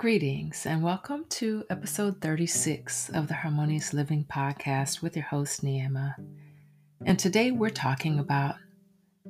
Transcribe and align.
Greetings 0.00 0.64
and 0.64 0.82
welcome 0.82 1.26
to 1.28 1.62
episode 1.68 2.22
36 2.22 3.10
of 3.10 3.28
the 3.28 3.34
Harmonious 3.34 3.92
Living 3.92 4.24
Podcast 4.24 5.02
with 5.02 5.14
your 5.14 5.26
host, 5.26 5.62
Neema. 5.62 6.14
And 7.04 7.18
today 7.18 7.50
we're 7.50 7.68
talking 7.68 8.18
about 8.18 8.54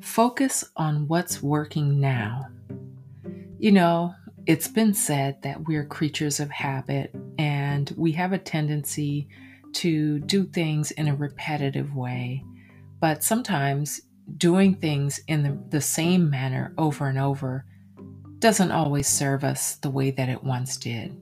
focus 0.01 0.62
on 0.77 1.09
what's 1.09 1.43
working 1.43 1.98
now. 1.98 2.46
You 3.59 3.73
know, 3.73 4.14
it's 4.46 4.69
been 4.69 4.95
said 4.95 5.43
that 5.43 5.67
we're 5.67 5.85
creatures 5.85 6.39
of 6.39 6.53
habit 6.53 7.12
and 7.37 7.93
we 7.96 8.12
have 8.12 8.32
a 8.32 8.39
tendency 8.39 9.27
to 9.73 10.21
do 10.21 10.45
things 10.45 10.93
in 10.93 11.09
a 11.09 11.16
repetitive 11.16 11.96
way. 11.96 12.45
But 13.00 13.25
sometimes 13.25 14.02
doing 14.37 14.77
things 14.77 15.18
in 15.27 15.43
the, 15.43 15.59
the 15.71 15.81
same 15.81 16.31
manner 16.31 16.73
over 16.79 17.09
and 17.09 17.18
over 17.18 17.64
doesn't 18.40 18.72
always 18.72 19.07
serve 19.07 19.44
us 19.44 19.76
the 19.76 19.90
way 19.90 20.11
that 20.11 20.30
it 20.30 20.43
once 20.43 20.79
did. 20.79 21.14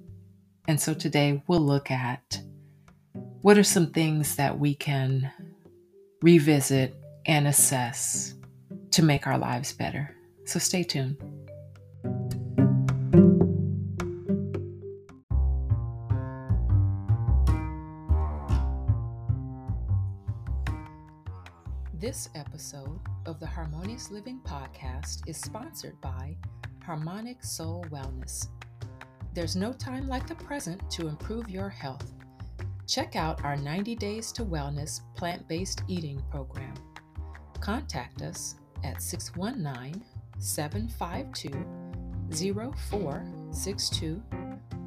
And 0.68 0.80
so 0.80 0.95
today 0.95 1.42
we'll 1.48 1.60
look 1.60 1.90
at 1.90 2.40
what 3.42 3.59
are 3.59 3.64
some 3.64 3.90
things 3.90 4.36
that 4.36 4.56
we 4.56 4.76
can 4.76 5.28
revisit 6.23 6.95
and 7.26 7.48
assess 7.48 8.34
to 8.92 9.02
make 9.02 9.26
our 9.26 9.36
lives 9.36 9.73
better. 9.73 10.14
So 10.45 10.60
stay 10.60 10.84
tuned. 10.84 11.16
This 21.95 22.28
episode 22.37 23.00
of 23.26 23.40
the 23.40 23.46
Harmonious 23.46 24.12
Living 24.12 24.40
Podcast 24.45 25.28
is 25.28 25.37
sponsored 25.37 26.00
by 26.00 26.37
Harmonic 26.88 27.44
Soul 27.44 27.84
Wellness. 27.90 28.48
There's 29.34 29.54
no 29.54 29.74
time 29.74 30.08
like 30.08 30.26
the 30.26 30.34
present 30.36 30.90
to 30.92 31.08
improve 31.08 31.50
your 31.50 31.68
health. 31.68 32.14
Check 32.86 33.14
out 33.14 33.44
our 33.44 33.58
90 33.58 33.94
Days 33.96 34.32
to 34.32 34.42
Wellness 34.42 35.02
plant 35.14 35.46
based 35.48 35.82
eating 35.86 36.22
program. 36.30 36.72
Contact 37.60 38.22
us 38.22 38.54
at 38.84 39.02
619 39.02 40.02
752 40.38 41.50
0462 42.30 44.22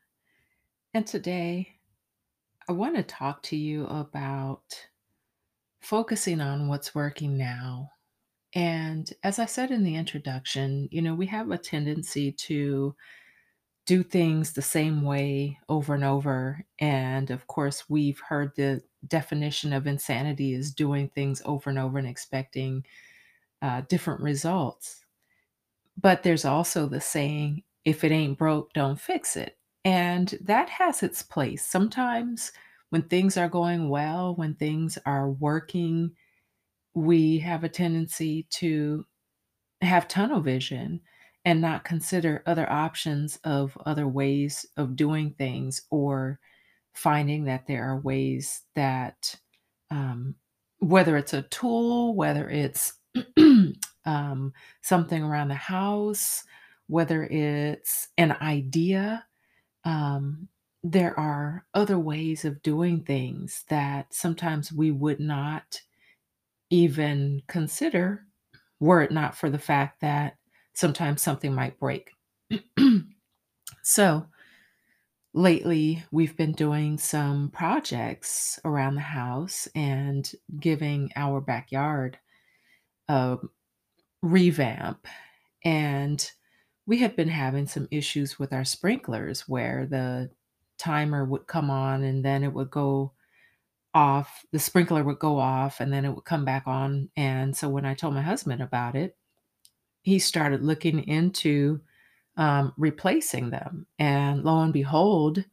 And 0.91 1.05
today 1.05 1.75
I 2.67 2.71
want 2.71 2.95
to 2.95 3.03
talk 3.03 3.43
to 3.43 3.55
you 3.55 3.85
about 3.85 4.88
focusing 5.81 6.41
on 6.41 6.67
what's 6.67 6.95
working 6.95 7.38
now. 7.38 7.91
And 8.55 9.07
as 9.21 9.38
I 9.38 9.45
said 9.45 9.69
in 9.69 9.83
the 9.83 9.97
introduction, 9.97 10.89
you 10.91 11.03
know, 11.03 11.13
we 11.13 11.27
have 11.27 11.51
a 11.51 11.59
tendency 11.59 12.31
to 12.31 12.95
do 13.85 14.01
things 14.01 14.53
the 14.53 14.63
same 14.63 15.03
way 15.03 15.59
over 15.69 15.94
and 15.94 16.03
over. 16.03 16.66
And 16.79 17.29
of 17.29 17.45
course, 17.45 17.88
we've 17.88 18.19
heard 18.19 18.53
the 18.55 18.81
definition 19.07 19.73
of 19.73 19.85
insanity 19.85 20.55
is 20.55 20.73
doing 20.73 21.09
things 21.09 21.44
over 21.45 21.69
and 21.69 21.77
over 21.77 21.99
and 21.99 22.07
expecting 22.07 22.83
uh, 23.61 23.81
different 23.81 24.21
results. 24.21 25.05
But 26.00 26.23
there's 26.23 26.45
also 26.45 26.88
the 26.88 27.02
saying, 27.02 27.64
if 27.86 28.03
it 28.03 28.11
ain't 28.11 28.38
broke, 28.38 28.73
don't 28.73 29.00
fix 29.00 29.35
it. 29.35 29.57
And 29.85 30.38
that 30.41 30.69
has 30.69 31.03
its 31.03 31.23
place. 31.23 31.66
Sometimes 31.66 32.51
when 32.90 33.03
things 33.03 33.38
are 33.38 33.50
going 33.50 33.90
well, 33.90 34.35
when 34.35 34.56
things 34.56 34.97
are 35.06 35.31
working, 35.31 36.12
we 36.94 37.40
have 37.40 37.63
a 37.63 37.69
tendency 37.69 38.47
to 38.51 39.06
have 39.81 40.07
tunnel 40.07 40.41
vision 40.41 41.01
and 41.46 41.62
not 41.62 41.85
consider 41.85 42.44
other 42.46 42.69
options 42.72 43.40
of 43.44 43.78
other 43.85 44.07
ways 44.07 44.66
of 44.78 44.96
doing 44.96 45.34
things 45.38 45.81
or 45.90 46.40
finding 46.94 47.46
that 47.46 47.66
there 47.68 47.85
are 47.85 48.00
ways 48.00 48.63
that 48.75 49.35
um, 49.91 50.35
whether 50.79 51.18
it's 51.18 51.34
a 51.34 51.44
tool 51.44 52.16
whether 52.16 52.50
it's 52.50 52.94
um, 54.05 54.53
something 54.81 55.23
around 55.23 55.49
the 55.49 55.55
house, 55.55 56.43
whether 56.87 57.23
it's 57.23 58.09
an 58.17 58.35
idea. 58.41 59.25
Um, 59.83 60.47
there 60.83 61.17
are 61.19 61.65
other 61.73 61.99
ways 61.99 62.45
of 62.45 62.61
doing 62.61 63.03
things 63.03 63.65
that 63.69 64.13
sometimes 64.13 64.71
we 64.71 64.91
would 64.91 65.19
not 65.19 65.81
even 66.69 67.41
consider 67.47 68.25
were 68.79 69.01
it 69.01 69.11
not 69.11 69.35
for 69.35 69.49
the 69.49 69.59
fact 69.59 70.01
that 70.01 70.37
sometimes 70.73 71.21
something 71.21 71.53
might 71.53 71.79
break. 71.79 72.11
so, 73.83 74.25
lately 75.33 76.03
we've 76.11 76.35
been 76.35 76.53
doing 76.53 76.97
some 76.97 77.49
projects 77.51 78.59
around 78.66 78.95
the 78.95 79.01
house 79.01 79.67
and 79.75 80.31
giving 80.59 81.11
our 81.16 81.39
backyard 81.39 82.17
a 83.09 83.37
revamp 84.22 85.07
and 85.63 86.31
we 86.85 86.97
had 86.97 87.16
been 87.16 87.30
having 87.30 87.68
some 87.68 87.88
issues 87.91 88.40
with 88.40 88.52
our 88.52 88.66
sprinklers 88.66 89.47
where 89.47 89.85
the 89.85 90.30
timer 90.78 91.24
would 91.25 91.47
come 91.47 91.69
on 91.69 92.03
and 92.03 92.24
then 92.25 92.44
it 92.44 92.53
would 92.53 92.72
go 92.72 93.13
off 93.94 94.46
the 94.52 94.59
sprinkler 94.59 95.03
would 95.03 95.19
go 95.19 95.40
off 95.40 95.79
and 95.79 95.91
then 95.91 96.06
it 96.06 96.12
would 96.12 96.25
come 96.25 96.46
back 96.46 96.63
on 96.68 97.09
and 97.18 97.56
so 97.58 97.68
when 97.68 97.85
i 97.85 97.94
told 97.94 98.13
my 98.13 98.22
husband 98.22 98.62
about 98.62 98.96
it 98.96 99.18
he 100.03 100.19
started 100.19 100.63
looking 100.63 101.03
into 101.08 101.81
um, 102.38 102.74
replacing 102.78 103.50
them 103.50 103.88
and 103.97 104.44
lo 104.44 104.62
and 104.62 104.74
behold 104.74 105.44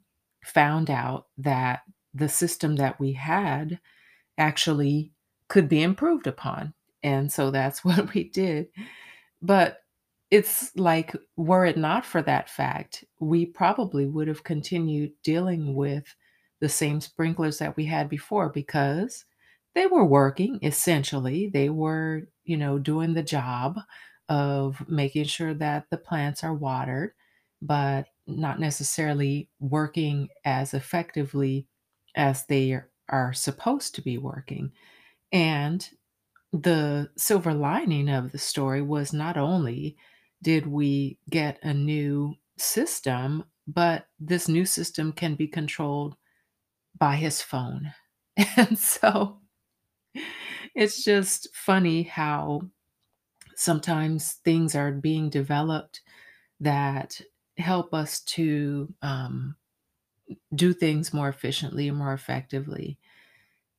found 0.44 0.91
out 0.91 1.26
that 1.38 1.82
the 2.15 2.28
system 2.28 2.76
that 2.76 3.00
we 3.00 3.12
had 3.12 3.81
actually 4.38 5.12
could 5.49 5.69
be 5.69 5.82
improved 5.82 6.26
upon 6.26 6.75
and 7.06 7.31
so 7.33 7.50
that's 7.50 7.84
what 7.84 8.12
we 8.12 8.25
did. 8.25 8.69
But 9.41 9.81
it's 10.31 10.72
like, 10.77 11.15
were 11.37 11.65
it 11.65 11.78
not 11.78 12.05
for 12.05 12.21
that 12.22 12.50
fact, 12.50 13.05
we 13.21 13.47
probably 13.47 14.06
would 14.06 14.28
have 14.28 14.43
continued 14.43 15.12
dealing 15.22 15.75
with 15.75 16.15
the 16.61 16.69
same 16.69 17.00
sprinklers 17.00 17.59
that 17.59 17.77
we 17.77 17.84
had 17.84 18.09
before 18.09 18.49
because 18.49 19.25
they 19.75 19.87
were 19.87 20.05
working 20.05 20.59
essentially. 20.62 21.49
They 21.49 21.69
were, 21.69 22.28
you 22.44 22.56
know, 22.56 22.78
doing 22.78 23.15
the 23.15 23.23
job 23.23 23.78
of 24.28 24.88
making 24.88 25.25
sure 25.25 25.55
that 25.55 25.87
the 25.91 25.99
plants 25.99 26.43
are 26.43 26.55
watered, 26.55 27.12
but 27.62 28.09
not 28.27 28.59
necessarily 28.59 29.49
working 29.61 30.28
as 30.44 30.75
effectively 30.75 31.69
as 32.17 32.47
they 32.47 32.81
are 33.09 33.33
supposed 33.33 33.94
to 33.94 34.03
be 34.03 34.19
working. 34.19 34.73
And 35.31 35.88
the 36.52 37.10
silver 37.16 37.54
lining 37.54 38.08
of 38.08 38.32
the 38.32 38.38
story 38.38 38.82
was 38.82 39.12
not 39.12 39.36
only 39.36 39.96
did 40.42 40.66
we 40.66 41.18
get 41.30 41.58
a 41.62 41.74
new 41.74 42.34
system, 42.58 43.44
but 43.66 44.08
this 44.20 44.48
new 44.48 44.64
system 44.64 45.12
can 45.12 45.34
be 45.34 45.48
controlled 45.48 46.16
by 46.98 47.16
his 47.16 47.42
phone. 47.42 47.94
And 48.56 48.78
so 48.78 49.40
it's 50.74 51.02
just 51.02 51.48
funny 51.54 52.02
how 52.02 52.62
sometimes 53.56 54.34
things 54.44 54.75
are 54.75 54.92
being 54.92 55.31
developed 55.31 56.02
that 56.60 57.20
help 57.58 57.94
us 57.94 58.20
to 58.22 58.94
um, 59.02 59.56
do 60.54 60.72
things 60.72 61.12
more 61.12 61.28
efficiently 61.28 61.88
and 61.88 61.96
more 61.99 62.12
effectively. 62.12 62.99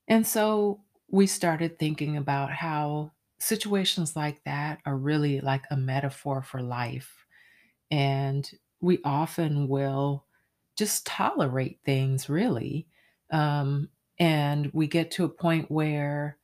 And 0.08 0.28
so 0.28 0.82
we 1.10 1.28
started 1.28 1.80
thinking 1.80 2.18
about 2.18 2.52
how 2.52 3.12
situations 3.40 4.16
like 4.16 4.44
that 4.44 4.80
are 4.86 4.98
really 4.98 5.40
like 5.42 5.64
a 5.70 5.78
metaphor 5.78 6.42
for 6.42 6.62
life. 6.62 7.26
And 7.92 8.50
we 8.82 9.00
often 9.04 9.68
will 9.68 10.26
just 10.76 11.06
tolerate 11.06 11.80
things, 11.86 12.30
really. 12.30 12.88
Um, 13.32 13.90
and 14.20 14.70
we 14.74 14.88
get 14.88 15.12
to 15.12 15.26
a 15.26 15.30
point 15.30 15.72
where, 15.72 16.38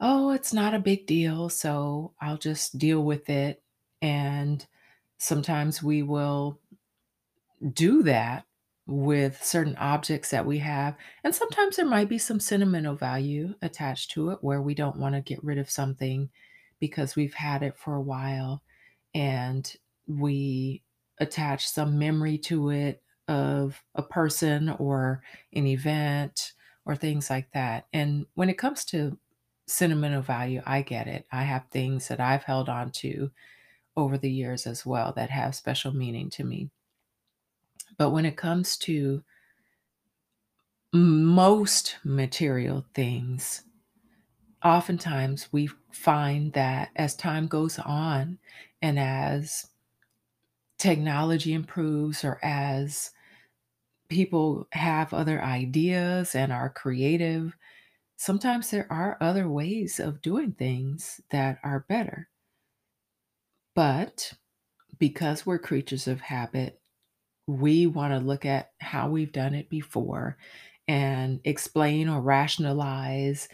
oh, 0.00 0.30
it's 0.30 0.52
not 0.52 0.74
a 0.74 0.78
big 0.78 1.06
deal. 1.06 1.48
So 1.48 2.14
I'll 2.20 2.38
just 2.38 2.78
deal 2.78 3.02
with 3.04 3.28
it. 3.28 3.62
And 4.00 4.64
sometimes 5.18 5.82
we 5.82 6.02
will 6.02 6.58
do 7.72 8.02
that 8.04 8.46
with 8.90 9.42
certain 9.42 9.76
objects 9.76 10.30
that 10.30 10.46
we 10.46 10.58
have. 10.58 10.96
And 11.24 11.34
sometimes 11.34 11.76
there 11.76 11.86
might 11.86 12.08
be 12.08 12.18
some 12.18 12.40
sentimental 12.40 12.96
value 12.96 13.54
attached 13.62 14.10
to 14.12 14.30
it 14.30 14.38
where 14.42 14.60
we 14.60 14.74
don't 14.74 14.98
want 14.98 15.14
to 15.14 15.20
get 15.20 15.42
rid 15.44 15.58
of 15.58 15.70
something 15.70 16.30
because 16.80 17.16
we've 17.16 17.34
had 17.34 17.62
it 17.62 17.76
for 17.76 17.94
a 17.94 18.00
while 18.00 18.62
and 19.14 19.76
we 20.06 20.82
attach 21.18 21.68
some 21.68 21.98
memory 21.98 22.38
to 22.38 22.70
it 22.70 23.02
of 23.28 23.82
a 23.94 24.02
person 24.02 24.70
or 24.70 25.22
an 25.52 25.66
event 25.66 26.52
or 26.84 26.96
things 26.96 27.30
like 27.30 27.52
that. 27.52 27.86
And 27.92 28.26
when 28.34 28.50
it 28.50 28.58
comes 28.58 28.84
to 28.86 29.18
sentimental 29.66 30.22
value, 30.22 30.62
I 30.66 30.82
get 30.82 31.06
it. 31.06 31.26
I 31.30 31.44
have 31.44 31.66
things 31.70 32.08
that 32.08 32.20
I've 32.20 32.44
held 32.44 32.68
on 32.68 32.90
to 32.92 33.30
over 33.96 34.18
the 34.18 34.30
years 34.30 34.66
as 34.66 34.86
well 34.86 35.12
that 35.14 35.30
have 35.30 35.54
special 35.54 35.92
meaning 35.94 36.30
to 36.30 36.44
me. 36.44 36.70
But 38.00 38.12
when 38.12 38.24
it 38.24 38.38
comes 38.38 38.78
to 38.78 39.22
most 40.94 41.98
material 42.02 42.86
things, 42.94 43.64
oftentimes 44.64 45.52
we 45.52 45.68
find 45.92 46.54
that 46.54 46.92
as 46.96 47.14
time 47.14 47.46
goes 47.46 47.78
on 47.78 48.38
and 48.80 48.98
as 48.98 49.66
technology 50.78 51.52
improves 51.52 52.24
or 52.24 52.42
as 52.42 53.10
people 54.08 54.66
have 54.72 55.12
other 55.12 55.42
ideas 55.42 56.34
and 56.34 56.54
are 56.54 56.70
creative, 56.70 57.54
sometimes 58.16 58.70
there 58.70 58.90
are 58.90 59.18
other 59.20 59.46
ways 59.46 60.00
of 60.00 60.22
doing 60.22 60.52
things 60.52 61.20
that 61.28 61.58
are 61.62 61.84
better. 61.86 62.30
But 63.74 64.32
because 64.98 65.44
we're 65.44 65.58
creatures 65.58 66.08
of 66.08 66.22
habit, 66.22 66.79
we 67.50 67.86
want 67.86 68.12
to 68.12 68.26
look 68.26 68.44
at 68.44 68.72
how 68.80 69.08
we've 69.08 69.32
done 69.32 69.54
it 69.54 69.68
before 69.68 70.38
and 70.88 71.40
explain 71.44 72.08
or 72.08 72.20
rationalize 72.20 73.48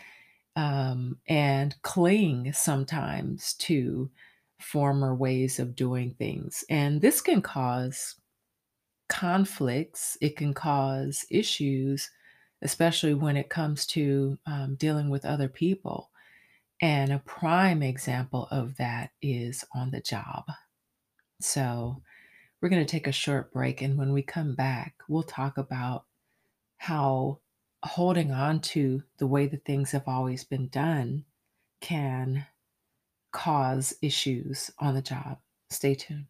um, 0.57 1.19
and 1.29 1.81
cling 1.83 2.53
sometimes 2.53 3.55
to 3.55 4.11
former 4.61 5.15
ways 5.15 5.59
of 5.59 5.77
doing 5.77 6.15
things. 6.15 6.65
And 6.71 7.01
this 7.01 7.21
can 7.21 7.43
cause 7.43 8.17
conflicts, 9.09 10.17
it 10.21 10.37
can 10.37 10.55
cause 10.55 11.27
issues, 11.31 12.11
especially 12.63 13.15
when 13.15 13.37
it 13.37 13.51
comes 13.51 13.87
to 13.89 14.39
um, 14.47 14.77
dealing 14.77 15.11
with 15.11 15.25
other 15.25 15.49
people. 15.49 16.11
And 16.81 17.13
a 17.13 17.21
prime 17.21 17.83
example 17.83 18.49
of 18.51 18.77
that 18.77 19.11
is 19.23 19.65
on 19.75 19.91
the 19.91 20.01
job. 20.01 20.45
So, 21.41 22.03
we're 22.61 22.69
going 22.69 22.85
to 22.85 22.91
take 22.91 23.07
a 23.07 23.13
short 23.13 23.53
break. 23.53 23.83
And 23.83 23.99
when 23.99 24.13
we 24.13 24.23
come 24.23 24.55
back, 24.55 24.95
we'll 25.09 25.23
talk 25.23 25.59
about 25.59 26.05
how 26.79 27.41
holding 27.83 28.33
on 28.33 28.61
to 28.61 29.03
the 29.19 29.27
way 29.27 29.47
that 29.47 29.65
things 29.65 29.93
have 29.93 30.05
always 30.07 30.45
been 30.45 30.69
done 30.69 31.25
can 31.81 32.47
cause 33.33 33.95
issues 34.01 34.71
on 34.79 34.95
the 34.95 35.03
job. 35.03 35.39
Stay 35.71 35.95
tuned. 35.95 36.27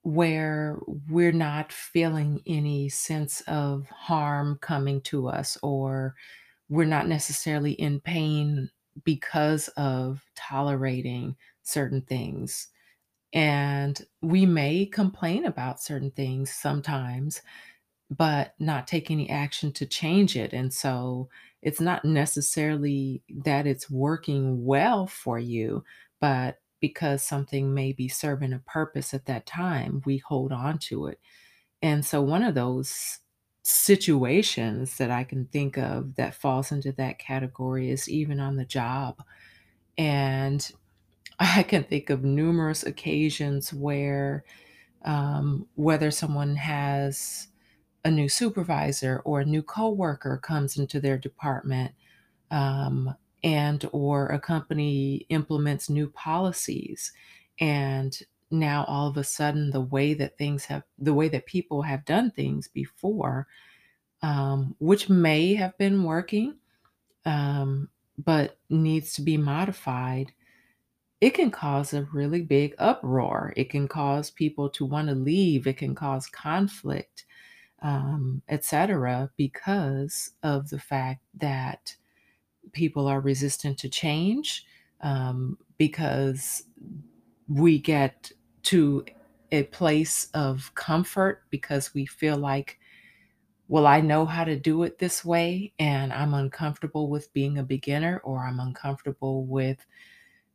where 0.03 0.79
we're 1.09 1.31
not 1.33 1.71
feeling 1.73 2.41
any 2.47 2.89
sense 2.89 3.41
of 3.41 3.89
harm 3.89 4.57
coming 4.61 5.01
to 5.03 5.27
us, 5.29 5.57
or 5.63 6.15
we're 6.69 6.85
not 6.85 7.07
necessarily 7.07 7.73
in 7.73 8.01
pain 8.01 8.71
because 9.05 9.69
of 9.69 10.25
tolerating 10.35 11.37
certain 11.63 12.01
things. 12.01 12.69
And 13.33 14.01
we 14.21 14.45
may 14.45 14.85
complain 14.85 15.45
about 15.45 15.81
certain 15.81 16.11
things 16.11 16.51
sometimes, 16.53 17.41
but 18.09 18.53
not 18.59 18.87
take 18.87 19.09
any 19.09 19.29
action 19.29 19.71
to 19.73 19.85
change 19.85 20.35
it. 20.35 20.53
And 20.53 20.73
so 20.73 21.29
it's 21.61 21.79
not 21.79 22.03
necessarily 22.03 23.21
that 23.43 23.65
it's 23.65 23.89
working 23.89 24.65
well 24.65 25.07
for 25.07 25.39
you, 25.39 25.83
but 26.19 26.59
because 26.81 27.23
something 27.23 27.73
may 27.73 27.93
be 27.93 28.07
serving 28.07 28.53
a 28.53 28.59
purpose 28.59 29.13
at 29.13 29.25
that 29.27 29.45
time, 29.45 30.01
we 30.05 30.17
hold 30.17 30.51
on 30.51 30.79
to 30.79 31.07
it. 31.07 31.19
And 31.81 32.05
so 32.05 32.21
one 32.21 32.43
of 32.43 32.55
those 32.55 33.19
situations 33.63 34.97
that 34.97 35.11
I 35.11 35.23
can 35.23 35.45
think 35.45 35.77
of 35.77 36.15
that 36.15 36.35
falls 36.35 36.71
into 36.71 36.91
that 36.93 37.19
category 37.19 37.91
is 37.91 38.09
even 38.09 38.39
on 38.39 38.55
the 38.55 38.65
job. 38.65 39.23
And 39.97 40.69
I 41.41 41.63
can 41.63 41.83
think 41.83 42.11
of 42.11 42.23
numerous 42.23 42.83
occasions 42.83 43.73
where, 43.73 44.45
um, 45.03 45.67
whether 45.75 46.11
someone 46.11 46.55
has 46.57 47.49
a 48.05 48.11
new 48.11 48.29
supervisor 48.29 49.21
or 49.25 49.41
a 49.41 49.45
new 49.45 49.63
coworker 49.63 50.37
comes 50.37 50.77
into 50.77 50.99
their 51.01 51.17
department, 51.17 51.93
um, 52.51 53.15
and 53.43 53.89
or 53.93 54.27
a 54.29 54.39
company 54.39 55.25
implements 55.29 55.89
new 55.89 56.09
policies, 56.09 57.13
and 57.59 58.21
now 58.51 58.85
all 58.85 59.07
of 59.09 59.17
a 59.17 59.23
sudden 59.25 59.71
the 59.71 59.81
way 59.81 60.13
that 60.15 60.37
things 60.37 60.65
have 60.65 60.83
the 60.99 61.13
way 61.13 61.29
that 61.29 61.45
people 61.47 61.83
have 61.83 62.05
done 62.05 62.31
things 62.31 62.67
before, 62.69 63.47
um, 64.23 64.75
which 64.79 65.09
may 65.09 65.55
have 65.55 65.77
been 65.77 66.03
working, 66.03 66.57
um, 67.25 67.89
but 68.17 68.59
needs 68.69 69.13
to 69.13 69.21
be 69.23 69.37
modified 69.37 70.33
it 71.21 71.31
can 71.31 71.51
cause 71.51 71.93
a 71.93 72.03
really 72.05 72.41
big 72.41 72.75
uproar. 72.79 73.53
It 73.55 73.69
can 73.69 73.87
cause 73.87 74.31
people 74.31 74.69
to 74.71 74.85
want 74.85 75.09
to 75.09 75.15
leave. 75.15 75.67
It 75.67 75.77
can 75.77 75.95
cause 75.95 76.27
conflict, 76.27 77.25
um, 77.81 78.41
etc., 78.49 79.31
because 79.37 80.31
of 80.43 80.69
the 80.69 80.79
fact 80.79 81.23
that 81.35 81.95
people 82.73 83.07
are 83.07 83.21
resistant 83.21 83.79
to 83.79 83.89
change. 83.89 84.65
Um, 85.01 85.57
because 85.77 86.65
we 87.47 87.79
get 87.79 88.31
to 88.63 89.05
a 89.51 89.63
place 89.63 90.29
of 90.33 90.73
comfort 90.75 91.43
because 91.49 91.93
we 91.93 92.05
feel 92.05 92.37
like, 92.37 92.79
well, 93.67 93.87
I 93.87 94.01
know 94.01 94.25
how 94.25 94.43
to 94.43 94.59
do 94.59 94.83
it 94.83 94.99
this 94.99 95.23
way, 95.23 95.73
and 95.79 96.11
I'm 96.11 96.33
uncomfortable 96.33 97.09
with 97.09 97.31
being 97.33 97.57
a 97.57 97.63
beginner, 97.63 98.19
or 98.23 98.39
I'm 98.45 98.59
uncomfortable 98.59 99.45
with 99.45 99.85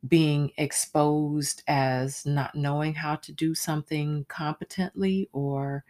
being 0.08 0.52
exposed 0.58 1.62
as 1.68 2.26
not 2.26 2.54
knowing 2.54 2.94
how 2.94 3.16
to 3.16 3.32
do 3.32 3.54
something 3.54 4.25
competently 4.28 5.28
or 5.32 5.84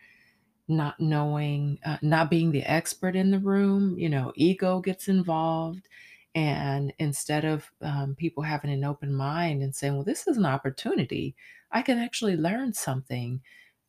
not 0.69 0.99
knowing, 0.99 1.79
uh, 1.85 1.99
not 2.03 2.31
being 2.31 2.51
the 2.51 2.63
expert 2.65 3.15
in 3.17 3.31
the 3.31 3.39
room, 3.39 3.99
you 3.99 4.09
know, 4.09 4.33
ego 4.35 4.81
gets 4.81 5.09
involved. 5.09 5.89
And 6.35 6.93
instead 6.99 7.45
of 7.45 7.71
um, 7.81 8.15
people 8.15 8.43
having 8.43 8.71
an 8.71 8.85
open 8.85 9.15
mind 9.15 9.63
and 9.63 9.75
saying, 9.75 9.95
well, 9.95 10.05
this 10.05 10.27
is 10.27 10.37
an 10.37 10.47
opportunity, 10.47 11.35
I 11.71 11.83
can 11.83 11.99
actually 11.99 12.37
learn 12.37 12.73
something. 12.73 13.41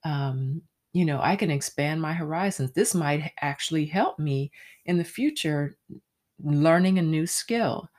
Um, 0.04 0.62
you 0.94 1.06
know, 1.06 1.20
I 1.22 1.36
can 1.36 1.52
expand 1.52 2.02
my 2.02 2.14
horizons. 2.14 2.72
This 2.72 2.96
might 2.96 3.32
actually 3.42 3.86
help 3.86 4.18
me 4.20 4.52
in 4.86 4.98
the 4.98 5.04
future 5.04 5.78
learning 6.44 7.00
a 7.00 7.02
new 7.02 7.28
skill. 7.28 7.90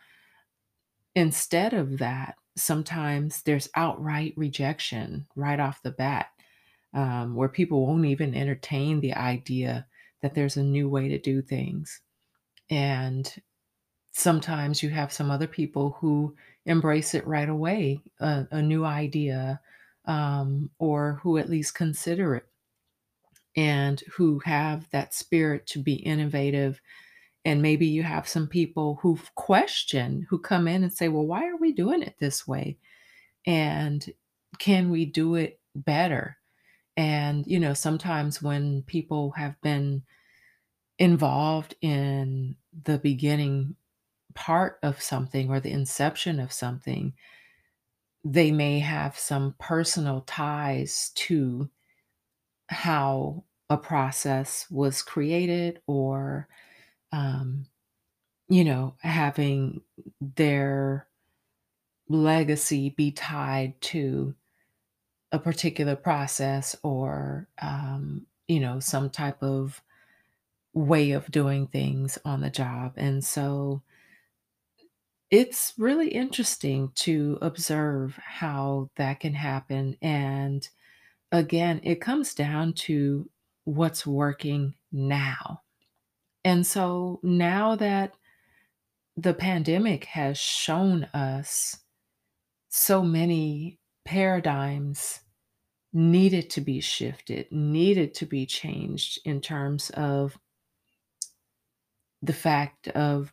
Instead 1.18 1.74
of 1.74 1.98
that, 1.98 2.36
sometimes 2.56 3.42
there's 3.42 3.68
outright 3.76 4.34
rejection 4.36 5.26
right 5.36 5.60
off 5.60 5.82
the 5.82 5.90
bat, 5.90 6.28
um, 6.94 7.34
where 7.36 7.48
people 7.48 7.86
won't 7.86 8.06
even 8.06 8.34
entertain 8.34 9.00
the 9.00 9.14
idea 9.14 9.86
that 10.22 10.34
there's 10.34 10.56
a 10.56 10.62
new 10.64 10.88
way 10.88 11.08
to 11.08 11.18
do 11.18 11.42
things. 11.42 12.00
And 12.70 13.42
sometimes 14.12 14.82
you 14.82 14.90
have 14.90 15.12
some 15.12 15.30
other 15.30 15.48
people 15.48 15.96
who 16.00 16.36
embrace 16.66 17.14
it 17.14 17.26
right 17.26 17.48
away, 17.50 18.02
a, 18.20 18.46
a 18.52 18.62
new 18.62 18.84
idea, 18.84 19.60
um, 20.06 20.70
or 20.78 21.20
who 21.22 21.38
at 21.38 21.50
least 21.50 21.74
consider 21.74 22.36
it. 22.36 22.46
and 23.56 24.02
who 24.16 24.40
have 24.40 24.88
that 24.90 25.14
spirit 25.14 25.66
to 25.66 25.78
be 25.80 25.94
innovative. 25.94 26.80
And 27.48 27.62
maybe 27.62 27.86
you 27.86 28.02
have 28.02 28.28
some 28.28 28.46
people 28.46 28.98
who've 29.00 29.34
questioned, 29.34 30.26
who 30.28 30.38
come 30.38 30.68
in 30.68 30.82
and 30.82 30.92
say, 30.92 31.08
well, 31.08 31.24
why 31.24 31.48
are 31.48 31.56
we 31.56 31.72
doing 31.72 32.02
it 32.02 32.16
this 32.18 32.46
way? 32.46 32.76
And 33.46 34.06
can 34.58 34.90
we 34.90 35.06
do 35.06 35.34
it 35.34 35.58
better? 35.74 36.36
And, 36.94 37.46
you 37.46 37.58
know, 37.58 37.72
sometimes 37.72 38.42
when 38.42 38.82
people 38.82 39.30
have 39.30 39.58
been 39.62 40.02
involved 40.98 41.74
in 41.80 42.54
the 42.84 42.98
beginning 42.98 43.76
part 44.34 44.78
of 44.82 45.00
something 45.00 45.48
or 45.48 45.58
the 45.58 45.72
inception 45.72 46.40
of 46.40 46.52
something, 46.52 47.14
they 48.26 48.50
may 48.50 48.78
have 48.80 49.18
some 49.18 49.54
personal 49.58 50.20
ties 50.26 51.12
to 51.14 51.70
how 52.66 53.42
a 53.70 53.78
process 53.78 54.66
was 54.70 55.00
created 55.00 55.80
or, 55.86 56.46
um, 57.12 57.66
you 58.48 58.64
know, 58.64 58.94
having 59.00 59.82
their 60.20 61.06
legacy 62.08 62.90
be 62.90 63.10
tied 63.12 63.80
to 63.80 64.34
a 65.32 65.38
particular 65.38 65.96
process 65.96 66.74
or, 66.82 67.48
um, 67.60 68.26
you 68.46 68.60
know, 68.60 68.80
some 68.80 69.10
type 69.10 69.42
of 69.42 69.82
way 70.72 71.10
of 71.10 71.30
doing 71.30 71.66
things 71.66 72.18
on 72.24 72.40
the 72.40 72.50
job. 72.50 72.92
And 72.96 73.22
so 73.22 73.82
it's 75.30 75.74
really 75.76 76.08
interesting 76.08 76.90
to 76.94 77.38
observe 77.42 78.16
how 78.16 78.88
that 78.96 79.20
can 79.20 79.34
happen. 79.34 79.96
And 80.00 80.66
again, 81.30 81.80
it 81.82 82.00
comes 82.00 82.32
down 82.32 82.72
to 82.74 83.28
what's 83.64 84.06
working 84.06 84.74
now. 84.90 85.60
And 86.44 86.66
so 86.66 87.20
now 87.22 87.76
that 87.76 88.14
the 89.16 89.34
pandemic 89.34 90.04
has 90.04 90.38
shown 90.38 91.04
us 91.12 91.76
so 92.68 93.02
many 93.02 93.78
paradigms 94.04 95.20
needed 95.92 96.50
to 96.50 96.60
be 96.60 96.80
shifted, 96.80 97.50
needed 97.50 98.14
to 98.14 98.26
be 98.26 98.46
changed 98.46 99.18
in 99.24 99.40
terms 99.40 99.90
of 99.90 100.38
the 102.22 102.32
fact 102.32 102.88
of 102.88 103.32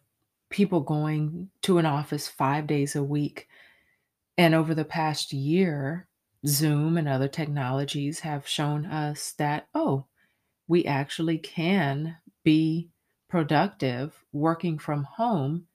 people 0.50 0.82
going 0.82 1.50
to 1.62 1.78
an 1.78 1.86
office 1.86 2.28
5 2.28 2.66
days 2.68 2.96
a 2.96 3.04
week. 3.04 3.48
And 4.38 4.56
over 4.56 4.74
the 4.74 4.86
past 4.86 5.34
year, 5.34 6.08
Zoom 6.46 6.98
and 6.98 7.08
other 7.08 7.28
technologies 7.28 8.20
have 8.22 8.48
shown 8.48 8.86
us 8.86 9.34
that, 9.38 9.68
oh, 9.74 10.06
we 10.68 10.86
actually 10.86 11.38
can 11.38 12.18
be 12.44 12.90
productive 13.30 14.24
working 14.32 14.78
from 14.78 15.04
home. 15.04 15.68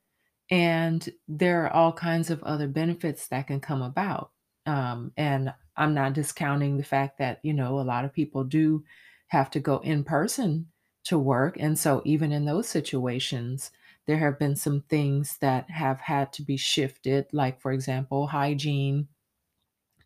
And 0.50 1.08
there 1.28 1.64
are 1.64 1.72
all 1.72 1.92
kinds 1.92 2.30
of 2.30 2.42
other 2.42 2.68
benefits 2.68 3.28
that 3.28 3.46
can 3.46 3.60
come 3.60 3.82
about. 3.82 4.32
Um, 4.66 5.12
and 5.16 5.54
I'm 5.76 5.94
not 5.94 6.12
discounting 6.12 6.76
the 6.76 6.84
fact 6.84 7.18
that, 7.18 7.40
you 7.42 7.54
know, 7.54 7.78
a 7.78 7.82
lot 7.82 8.04
of 8.04 8.12
people 8.12 8.44
do 8.44 8.84
have 9.28 9.50
to 9.52 9.60
go 9.60 9.78
in 9.78 10.04
person 10.04 10.66
to 11.04 11.18
work. 11.18 11.56
And 11.58 11.78
so, 11.78 12.02
even 12.04 12.32
in 12.32 12.44
those 12.44 12.68
situations, 12.68 13.70
there 14.06 14.18
have 14.18 14.38
been 14.38 14.56
some 14.56 14.82
things 14.82 15.38
that 15.40 15.70
have 15.70 16.00
had 16.00 16.32
to 16.34 16.42
be 16.42 16.56
shifted, 16.56 17.26
like, 17.32 17.60
for 17.60 17.72
example, 17.72 18.26
hygiene, 18.26 19.08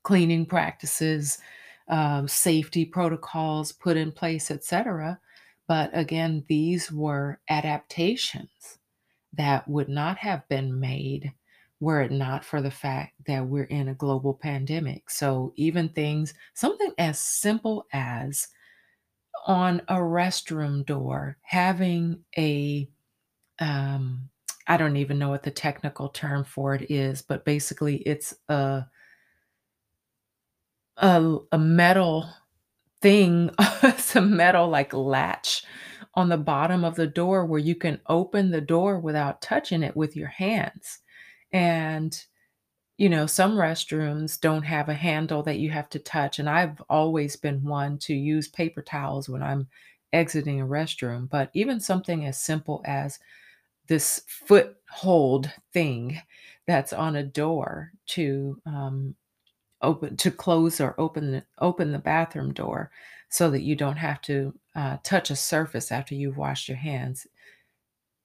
cleaning 0.02 0.46
practices, 0.46 1.38
um, 1.88 2.28
safety 2.28 2.84
protocols 2.84 3.72
put 3.72 3.96
in 3.96 4.12
place, 4.12 4.50
etc. 4.50 5.20
But 5.66 5.90
again, 5.96 6.44
these 6.48 6.92
were 6.92 7.40
adaptations 7.48 8.78
that 9.32 9.68
would 9.68 9.88
not 9.88 10.18
have 10.18 10.48
been 10.48 10.78
made 10.80 11.32
were 11.80 12.02
it 12.02 12.12
not 12.12 12.44
for 12.44 12.62
the 12.62 12.70
fact 12.70 13.14
that 13.26 13.46
we're 13.46 13.64
in 13.64 13.88
a 13.88 13.94
global 13.94 14.34
pandemic. 14.34 15.10
So, 15.10 15.52
even 15.56 15.88
things, 15.90 16.34
something 16.54 16.92
as 16.98 17.18
simple 17.18 17.86
as 17.92 18.48
on 19.46 19.80
a 19.88 19.94
restroom 19.96 20.84
door, 20.86 21.36
having 21.42 22.24
a, 22.38 22.88
um, 23.60 24.30
I 24.68 24.76
don't 24.78 24.96
even 24.96 25.18
know 25.18 25.30
what 25.30 25.44
the 25.44 25.50
technical 25.50 26.10
term 26.10 26.44
for 26.44 26.74
it 26.74 26.90
is, 26.90 27.22
but 27.22 27.44
basically 27.44 27.98
it's 27.98 28.34
a 28.48 28.86
a, 30.96 31.38
a 31.52 31.58
metal 31.58 32.28
thing, 33.04 33.50
it's 33.84 34.16
a 34.16 34.22
metal 34.22 34.66
like 34.70 34.94
latch 34.94 35.62
on 36.14 36.30
the 36.30 36.38
bottom 36.38 36.84
of 36.84 36.96
the 36.96 37.06
door 37.06 37.44
where 37.44 37.60
you 37.60 37.74
can 37.76 38.00
open 38.08 38.50
the 38.50 38.62
door 38.62 38.98
without 38.98 39.42
touching 39.42 39.82
it 39.82 39.94
with 39.94 40.16
your 40.16 40.28
hands. 40.28 41.00
And 41.52 42.18
you 42.98 43.08
know, 43.08 43.26
some 43.26 43.56
restrooms 43.56 44.40
don't 44.40 44.62
have 44.64 44.88
a 44.88 44.94
handle 44.94 45.42
that 45.44 45.58
you 45.58 45.70
have 45.70 45.88
to 45.90 45.98
touch, 45.98 46.38
and 46.38 46.48
I've 46.48 46.80
always 46.90 47.36
been 47.36 47.64
one 47.64 47.98
to 48.00 48.14
use 48.14 48.48
paper 48.48 48.82
towels 48.82 49.28
when 49.28 49.42
I'm 49.42 49.68
exiting 50.12 50.60
a 50.60 50.66
restroom, 50.66 51.28
but 51.28 51.50
even 51.54 51.80
something 51.80 52.26
as 52.26 52.38
simple 52.40 52.82
as 52.86 53.18
this 53.88 54.22
foothold 54.28 55.50
thing 55.72 56.20
that's 56.66 56.92
on 56.92 57.16
a 57.16 57.22
door 57.24 57.92
to, 58.08 58.60
um, 58.66 59.14
open 59.84 60.16
to 60.18 60.30
close 60.30 60.80
or 60.80 60.94
open 60.98 61.32
the 61.32 61.44
open 61.58 61.92
the 61.92 61.98
bathroom 61.98 62.52
door 62.52 62.90
so 63.28 63.50
that 63.50 63.62
you 63.62 63.76
don't 63.76 63.96
have 63.96 64.20
to, 64.22 64.54
uh, 64.76 64.98
touch 65.04 65.30
a 65.30 65.36
surface 65.36 65.90
after 65.92 66.14
you've 66.14 66.36
washed 66.36 66.68
your 66.68 66.78
hands. 66.78 67.26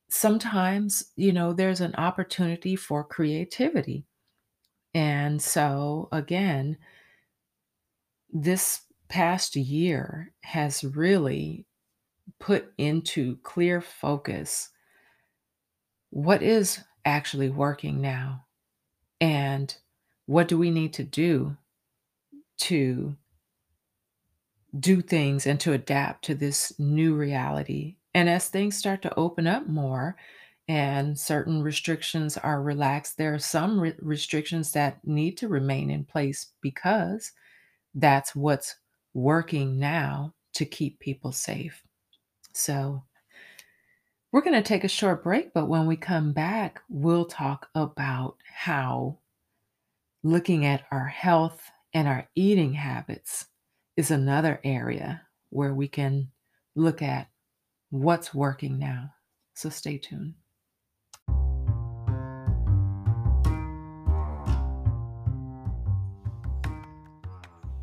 Sometimes, 0.10 1.12
you 1.16 1.32
know, 1.34 1.54
there's 1.54 1.82
an 1.82 1.96
opportunity 1.96 2.76
for 2.76 3.04
creativity. 3.04 4.06
And 4.94 5.42
so, 5.42 6.10
again, 6.12 6.78
this 8.32 8.82
past 9.08 9.56
year 9.56 10.34
has 10.42 10.84
really 10.84 11.66
put 12.40 12.74
into 12.78 13.38
clear 13.38 13.82
focus 13.82 14.70
what 16.12 16.42
is 16.42 16.84
actually 17.06 17.50
working 17.50 18.02
now 18.02 18.46
and 19.22 19.76
what 20.30 20.48
do 20.48 20.60
we 20.60 20.70
need 20.70 20.94
to 20.94 21.04
do 21.04 21.58
to 22.56 23.16
do 24.78 25.02
things 25.02 25.48
and 25.48 25.60
to 25.60 25.74
adapt 25.74 26.24
to 26.26 26.36
this 26.36 26.72
new 26.78 27.16
reality. 27.16 27.96
And 28.14 28.30
as 28.30 28.48
things 28.48 28.78
start 28.78 29.02
to 29.02 29.16
open 29.16 29.48
up 29.48 29.66
more 29.66 30.18
and 30.68 31.20
certain 31.20 31.64
restrictions 31.64 32.38
are 32.38 32.62
relaxed, 32.62 33.18
there 33.18 33.34
are 33.34 33.40
some 33.40 33.80
re- 33.80 33.96
restrictions 34.00 34.72
that 34.74 35.00
need 35.04 35.36
to 35.38 35.48
remain 35.48 35.90
in 35.90 36.06
place 36.06 36.52
because 36.62 37.32
that's 37.96 38.36
what's 38.36 38.76
working 39.16 39.80
now 39.80 40.36
to 40.54 40.64
keep 40.66 41.00
people 41.00 41.32
safe. 41.32 41.82
So, 42.54 43.02
we're 44.32 44.42
going 44.42 44.62
to 44.62 44.62
take 44.62 44.84
a 44.84 44.88
short 44.88 45.24
break, 45.24 45.56
but 45.56 45.68
when 45.68 45.88
we 45.88 45.96
come 45.96 46.34
back, 46.34 46.82
we'll 46.88 47.26
talk 47.26 47.70
about 47.74 48.36
how 48.54 49.18
looking 50.24 50.66
at 50.66 50.84
our 50.92 51.08
health 51.08 51.72
and 51.94 52.08
our 52.08 52.28
eating 52.36 52.74
habits 52.74 53.46
is 53.96 54.12
another 54.12 54.60
area 54.64 55.22
where 55.50 55.74
we 55.74 55.88
can 55.88 56.30
look 56.76 57.02
at 57.02 57.30
what's 57.90 58.34
working 58.34 58.78
now. 58.78 59.12
So 59.56 59.70
stay 59.70 59.98
tuned. 59.98 60.36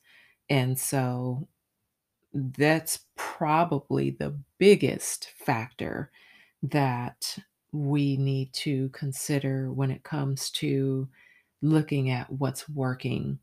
And 0.48 0.78
so 0.78 1.46
that's 2.32 3.00
probably 3.16 4.10
the 4.10 4.36
biggest 4.58 5.30
factor 5.36 6.10
that 6.62 7.38
we 7.72 8.16
need 8.16 8.52
to 8.52 8.88
consider 8.90 9.72
when 9.72 9.90
it 9.90 10.02
comes 10.02 10.50
to 10.50 11.08
looking 11.62 12.10
at 12.10 12.30
what's 12.30 12.68
working 12.68 13.38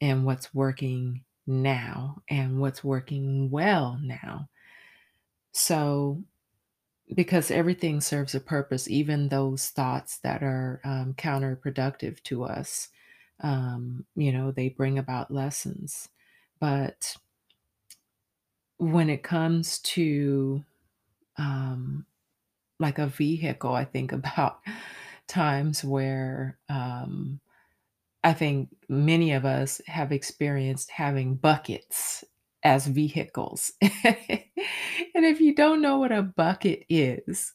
and 0.00 0.24
what's 0.24 0.54
working 0.54 1.24
now 1.46 2.22
and 2.28 2.60
what's 2.60 2.84
working 2.84 3.50
well 3.50 3.98
now. 4.02 4.48
So, 5.52 6.22
because 7.14 7.50
everything 7.50 8.00
serves 8.00 8.34
a 8.34 8.40
purpose, 8.40 8.88
even 8.88 9.28
those 9.28 9.68
thoughts 9.68 10.18
that 10.18 10.42
are 10.42 10.80
um, 10.84 11.14
counterproductive 11.14 12.22
to 12.24 12.44
us, 12.44 12.88
um, 13.40 14.04
you 14.14 14.32
know, 14.32 14.50
they 14.50 14.68
bring 14.68 14.98
about 14.98 15.30
lessons. 15.30 16.08
But 16.60 17.16
when 18.78 19.10
it 19.10 19.22
comes 19.22 19.78
to 19.80 20.64
um, 21.36 22.06
like 22.78 22.98
a 22.98 23.06
vehicle, 23.06 23.72
I 23.72 23.84
think 23.84 24.12
about 24.12 24.60
times 25.26 25.84
where 25.84 26.58
um, 26.68 27.40
I 28.24 28.32
think 28.32 28.70
many 28.88 29.32
of 29.32 29.44
us 29.44 29.80
have 29.86 30.12
experienced 30.12 30.90
having 30.90 31.36
buckets 31.36 32.24
as 32.62 32.86
vehicles. 32.86 33.72
and 33.80 34.42
if 35.14 35.40
you 35.40 35.54
don't 35.54 35.80
know 35.82 35.98
what 35.98 36.12
a 36.12 36.22
bucket 36.22 36.84
is, 36.88 37.52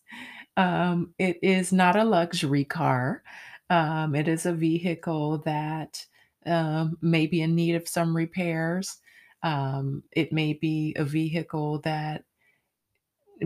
um, 0.57 1.13
it 1.17 1.39
is 1.43 1.73
not 1.73 1.95
a 1.95 2.03
luxury 2.03 2.65
car. 2.65 3.23
Um, 3.69 4.15
it 4.15 4.27
is 4.27 4.45
a 4.45 4.53
vehicle 4.53 5.39
that 5.39 6.05
um, 6.45 6.97
may 7.01 7.27
be 7.27 7.41
in 7.41 7.55
need 7.55 7.75
of 7.75 7.87
some 7.87 8.15
repairs. 8.15 8.97
Um, 9.41 10.03
it 10.11 10.31
may 10.31 10.53
be 10.53 10.93
a 10.97 11.03
vehicle 11.03 11.79
that, 11.79 12.23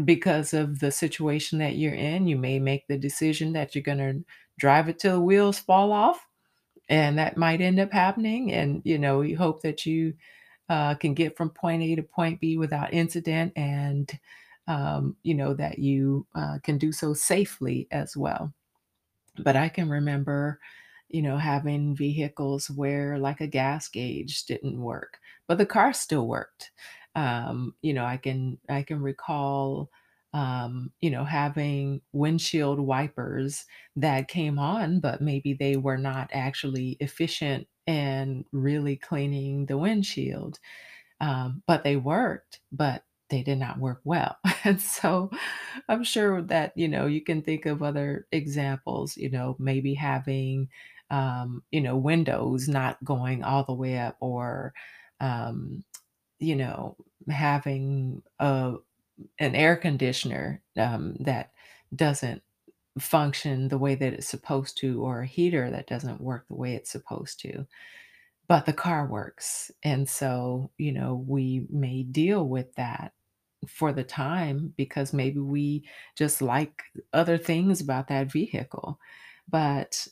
because 0.03 0.53
of 0.53 0.79
the 0.79 0.91
situation 0.91 1.59
that 1.59 1.75
you're 1.77 1.93
in, 1.93 2.27
you 2.27 2.37
may 2.37 2.59
make 2.59 2.87
the 2.87 2.97
decision 2.97 3.53
that 3.53 3.73
you're 3.73 3.83
going 3.83 3.97
to 3.97 4.23
drive 4.59 4.89
it 4.89 4.99
till 4.99 5.15
the 5.15 5.21
wheels 5.21 5.59
fall 5.59 5.91
off 5.91 6.27
and 6.89 7.17
that 7.17 7.37
might 7.37 7.61
end 7.61 7.79
up 7.79 7.91
happening 7.91 8.51
and 8.51 8.81
you 8.85 8.97
know 8.97 9.21
you 9.21 9.37
hope 9.37 9.61
that 9.61 9.85
you 9.85 10.13
uh, 10.69 10.95
can 10.95 11.13
get 11.13 11.37
from 11.37 11.49
point 11.49 11.83
a 11.83 11.95
to 11.95 12.03
point 12.03 12.39
b 12.41 12.57
without 12.57 12.93
incident 12.93 13.53
and 13.55 14.19
um, 14.67 15.15
you 15.23 15.33
know 15.33 15.53
that 15.53 15.79
you 15.79 16.27
uh, 16.35 16.59
can 16.63 16.77
do 16.77 16.91
so 16.91 17.13
safely 17.13 17.87
as 17.91 18.17
well. 18.17 18.53
But 19.43 19.55
i 19.55 19.69
can 19.69 19.89
remember 19.89 20.59
you 21.09 21.21
know 21.21 21.37
having 21.37 21.95
vehicles 21.95 22.69
where 22.69 23.17
like 23.19 23.39
a 23.41 23.47
gas 23.47 23.87
gauge 23.87 24.45
didn't 24.45 24.81
work 24.81 25.19
but 25.47 25.57
the 25.57 25.65
car 25.65 25.93
still 25.93 26.27
worked. 26.27 26.71
Um, 27.15 27.75
you 27.81 27.93
know 27.93 28.05
i 28.05 28.17
can 28.17 28.59
i 28.69 28.83
can 28.83 29.01
recall 29.01 29.89
um, 30.33 30.91
you 31.01 31.09
know 31.09 31.23
having 31.23 32.01
windshield 32.13 32.79
wipers 32.79 33.65
that 33.95 34.27
came 34.27 34.59
on, 34.59 34.99
but 34.99 35.21
maybe 35.21 35.53
they 35.53 35.77
were 35.77 35.97
not 35.97 36.29
actually 36.33 36.97
efficient 36.99 37.67
and 37.87 38.45
really 38.51 38.97
cleaning 38.97 39.65
the 39.67 39.77
windshield. 39.77 40.59
Um, 41.19 41.63
but 41.67 41.83
they 41.83 41.95
worked, 41.95 42.61
but 42.71 43.03
they 43.29 43.43
did 43.43 43.57
not 43.57 43.79
work 43.79 44.01
well. 44.03 44.37
And 44.63 44.81
so 44.81 45.31
I'm 45.89 46.03
sure 46.03 46.41
that, 46.43 46.77
you 46.77 46.87
know, 46.87 47.05
you 47.07 47.21
can 47.21 47.41
think 47.41 47.65
of 47.65 47.81
other 47.83 48.27
examples, 48.31 49.17
you 49.17 49.29
know, 49.29 49.55
maybe 49.59 49.93
having, 49.93 50.69
um, 51.09 51.63
you 51.71 51.81
know, 51.81 51.97
windows 51.97 52.67
not 52.67 53.03
going 53.03 53.43
all 53.43 53.63
the 53.63 53.73
way 53.73 53.97
up 53.97 54.17
or, 54.19 54.73
um, 55.21 55.83
you 56.39 56.55
know, 56.55 56.97
having 57.29 58.23
a, 58.39 58.75
an 59.39 59.55
air 59.55 59.75
conditioner 59.75 60.63
um, 60.77 61.15
that 61.19 61.51
doesn't 61.95 62.43
function 62.99 63.67
the 63.69 63.77
way 63.77 63.95
that 63.95 64.13
it's 64.13 64.27
supposed 64.27 64.77
to 64.79 65.01
or 65.03 65.21
a 65.21 65.27
heater 65.27 65.69
that 65.71 65.87
doesn't 65.87 66.21
work 66.21 66.47
the 66.47 66.55
way 66.55 66.75
it's 66.75 66.91
supposed 66.91 67.39
to 67.41 67.67
but 68.47 68.65
the 68.65 68.73
car 68.73 69.05
works. 69.07 69.71
And 69.83 70.07
so 70.09 70.71
you 70.77 70.91
know 70.91 71.15
we 71.27 71.65
may 71.69 72.03
deal 72.03 72.47
with 72.47 72.73
that 72.75 73.13
for 73.67 73.91
the 73.91 74.03
time 74.03 74.73
because 74.77 75.13
maybe 75.13 75.39
we 75.39 75.83
just 76.15 76.41
like 76.41 76.83
other 77.13 77.37
things 77.37 77.81
about 77.81 78.07
that 78.09 78.31
vehicle. 78.31 78.99
But 79.49 80.07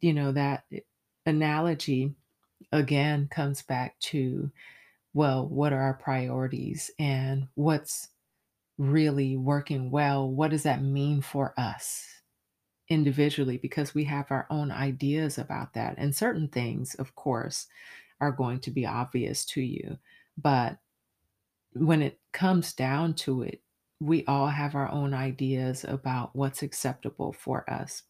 you 0.00 0.14
know 0.14 0.32
that 0.32 0.64
eh, 0.72 0.80
analogy 1.26 2.14
again 2.72 3.28
comes 3.28 3.62
back 3.62 3.98
to 4.00 4.50
well 5.14 5.48
what 5.48 5.72
are 5.72 5.80
our 5.82 5.94
priorities 5.94 6.90
and 6.98 7.48
what's 7.56 8.10
really 8.78 9.36
working 9.36 9.90
well? 9.90 10.30
What 10.30 10.50
does 10.52 10.64
that 10.64 10.82
mean 10.82 11.22
for 11.22 11.54
us 11.58 12.15
individually 12.88 13.58
because 13.58 13.94
we 13.94 14.04
have 14.04 14.30
our 14.30 14.46
own 14.50 14.70
ideas 14.70 15.38
about 15.38 15.74
that. 15.74 15.94
And 15.98 16.14
certain 16.14 16.48
things, 16.48 16.94
of 16.94 17.14
course, 17.14 17.66
are 18.20 18.32
going 18.32 18.60
to 18.60 18.70
be 18.70 18.86
obvious 18.86 19.44
to 19.46 19.60
you. 19.60 19.98
But 20.38 20.78
when 21.72 22.02
it 22.02 22.20
comes 22.32 22.72
down 22.72 23.14
to 23.14 23.42
it, 23.42 23.62
we 24.00 24.24
all 24.26 24.48
have 24.48 24.74
our 24.74 24.90
own 24.90 25.14
ideas 25.14 25.84
about 25.84 26.34
what's 26.34 26.62
acceptable 26.62 27.32
for 27.32 27.68
us. 27.70 28.02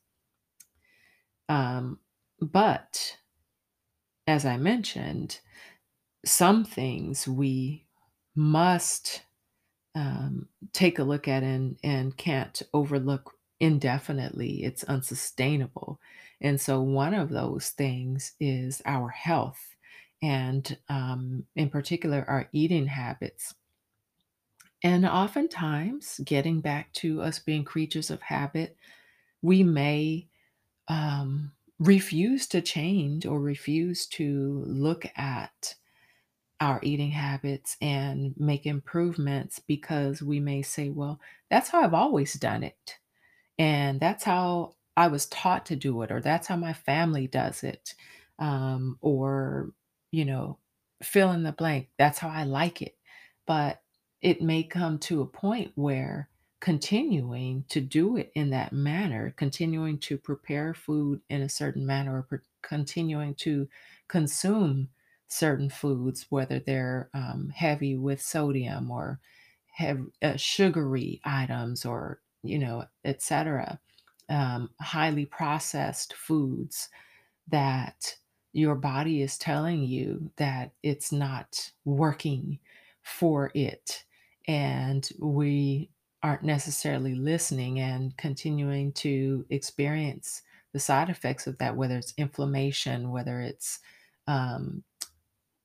Um, 1.48 2.00
but 2.40 3.16
as 4.26 4.44
I 4.44 4.56
mentioned, 4.56 5.40
some 6.24 6.64
things 6.64 7.28
we 7.28 7.86
must 8.34 9.22
um, 9.94 10.48
take 10.72 10.98
a 10.98 11.04
look 11.04 11.28
at 11.28 11.42
and, 11.42 11.78
and 11.82 12.16
can't 12.16 12.60
overlook 12.74 13.35
indefinitely. 13.60 14.64
It's 14.64 14.84
unsustainable. 14.84 16.00
And 16.40 16.60
so, 16.60 16.80
one 16.82 17.14
of 17.14 17.30
those 17.30 17.70
things 17.70 18.32
is 18.40 18.82
our 18.84 19.08
health, 19.08 19.76
and 20.22 20.76
um, 20.88 21.46
in 21.56 21.70
particular, 21.70 22.24
our 22.28 22.48
eating 22.52 22.86
habits. 22.86 23.54
And 24.82 25.06
oftentimes, 25.06 26.20
getting 26.24 26.60
back 26.60 26.92
to 26.94 27.22
us 27.22 27.38
being 27.38 27.64
creatures 27.64 28.10
of 28.10 28.22
habit, 28.22 28.76
we 29.42 29.62
may 29.62 30.28
um, 30.88 31.52
refuse 31.78 32.46
to 32.48 32.62
change 32.62 33.26
or 33.26 33.40
refuse 33.40 34.06
to 34.06 34.64
look 34.66 35.06
at 35.16 35.76
our 36.60 36.80
eating 36.82 37.10
habits 37.10 37.76
and 37.82 38.34
make 38.38 38.66
improvements 38.66 39.58
because 39.58 40.22
we 40.22 40.40
may 40.40 40.62
say, 40.62 40.88
well, 40.90 41.20
that's 41.50 41.70
how 41.70 41.82
I've 41.82 41.94
always 41.94 42.34
done 42.34 42.62
it 42.62 42.98
and 43.58 44.00
that's 44.00 44.24
how 44.24 44.74
I 44.96 45.08
was 45.08 45.26
taught 45.26 45.66
to 45.66 45.76
do 45.76 46.02
it, 46.02 46.10
or 46.10 46.20
that's 46.20 46.46
how 46.46 46.56
my 46.56 46.72
family 46.72 47.26
does 47.26 47.62
it. 47.64 47.94
Um, 48.38 48.98
or, 49.00 49.72
you 50.10 50.24
know, 50.24 50.58
fill 51.02 51.32
in 51.32 51.42
the 51.42 51.52
blank, 51.52 51.88
that's 51.98 52.18
how 52.18 52.28
I 52.28 52.44
like 52.44 52.82
it. 52.82 52.96
But 53.46 53.82
it 54.22 54.42
may 54.42 54.62
come 54.62 54.98
to 55.00 55.22
a 55.22 55.26
point 55.26 55.72
where 55.74 56.28
continuing 56.60 57.64
to 57.68 57.80
do 57.80 58.16
it 58.16 58.32
in 58.34 58.50
that 58.50 58.72
manner, 58.72 59.32
continuing 59.36 59.98
to 59.98 60.18
prepare 60.18 60.74
food 60.74 61.20
in 61.28 61.42
a 61.42 61.48
certain 61.48 61.86
manner, 61.86 62.18
or 62.18 62.22
per- 62.22 62.42
continuing 62.62 63.34
to 63.36 63.68
consume 64.08 64.88
certain 65.28 65.68
foods, 65.70 66.26
whether 66.30 66.58
they're 66.58 67.10
um, 67.14 67.50
heavy 67.54 67.96
with 67.96 68.20
sodium 68.22 68.90
or 68.90 69.20
have 69.74 70.00
uh, 70.22 70.36
sugary 70.36 71.20
items 71.24 71.84
or 71.84 72.20
you 72.48 72.58
know 72.58 72.84
etc 73.04 73.78
um, 74.28 74.70
highly 74.80 75.24
processed 75.24 76.14
foods 76.14 76.88
that 77.48 78.16
your 78.52 78.74
body 78.74 79.22
is 79.22 79.38
telling 79.38 79.82
you 79.84 80.30
that 80.36 80.72
it's 80.82 81.12
not 81.12 81.70
working 81.84 82.58
for 83.02 83.52
it 83.54 84.04
and 84.48 85.10
we 85.20 85.88
aren't 86.22 86.42
necessarily 86.42 87.14
listening 87.14 87.78
and 87.78 88.16
continuing 88.16 88.90
to 88.92 89.44
experience 89.50 90.42
the 90.72 90.80
side 90.80 91.08
effects 91.08 91.46
of 91.46 91.56
that 91.58 91.76
whether 91.76 91.96
it's 91.96 92.14
inflammation 92.16 93.10
whether 93.12 93.40
it's 93.40 93.78
um, 94.26 94.82